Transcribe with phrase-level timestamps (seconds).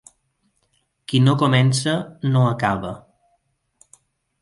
[1.11, 1.95] Qui no comença,
[2.33, 2.97] no acaba.